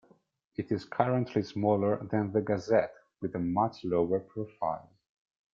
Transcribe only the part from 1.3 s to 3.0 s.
smaller than the Gazette,